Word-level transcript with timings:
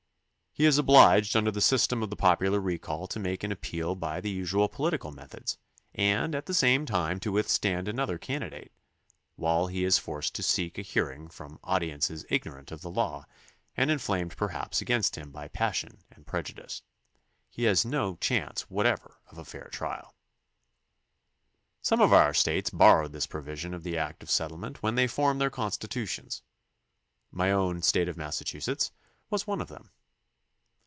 He 0.53 0.65
is 0.65 0.77
obliged 0.77 1.37
under 1.37 1.49
the 1.49 1.61
system 1.61 2.03
of 2.03 2.09
the 2.09 2.17
pop 2.17 2.41
ular 2.41 2.61
recall 2.61 3.07
to 3.07 3.21
make 3.21 3.41
an 3.45 3.53
appeal 3.53 3.95
by 3.95 4.19
the 4.19 4.29
usual 4.29 4.67
political 4.67 5.09
methods 5.09 5.57
and 5.95 6.35
at 6.35 6.45
the 6.45 6.53
same 6.53 6.85
time 6.85 7.21
to 7.21 7.31
withstand 7.31 7.87
another 7.87 8.17
candidate, 8.17 8.73
while 9.37 9.67
he 9.67 9.85
is 9.85 9.97
forced 9.97 10.35
to 10.35 10.43
seek 10.43 10.77
a 10.77 10.81
hearing 10.81 11.29
from 11.29 11.57
audiences 11.63 12.25
ignorant 12.29 12.69
of 12.69 12.81
the 12.81 12.91
law 12.91 13.25
and 13.77 13.89
inflamed 13.89 14.35
perhaps 14.35 14.81
against 14.81 15.15
him 15.15 15.31
by 15.31 15.47
passion 15.47 15.99
and 16.11 16.27
prejudice. 16.27 16.81
He 17.49 17.63
has 17.63 17.85
no 17.85 18.17
chance 18.17 18.63
whatever 18.69 19.21
of 19.27 19.37
a 19.37 19.45
fair 19.45 19.69
trial. 19.71 20.13
74 21.81 22.09
THE 22.09 22.23
CONSTITUTION 22.25 22.51
AND 22.55 22.59
ITS 22.59 22.73
MAKERS 22.73 22.73
Some 22.73 22.81
of 22.81 22.83
our 22.91 23.03
States 23.05 23.07
borrowed 23.07 23.11
this 23.13 23.25
provision 23.25 23.73
of 23.73 23.83
the 23.83 23.97
act 23.97 24.21
of 24.21 24.29
settlement 24.29 24.83
when 24.83 24.95
they 24.95 25.07
formed 25.07 25.39
their 25.39 25.49
constitu 25.49 26.05
tions. 26.09 26.41
My 27.31 27.53
own 27.53 27.81
State 27.81 28.09
of 28.09 28.17
Massachusetts 28.17 28.91
was 29.29 29.47
one 29.47 29.61
of 29.61 29.69
them. 29.69 29.91